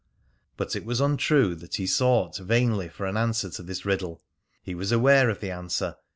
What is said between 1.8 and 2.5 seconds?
sought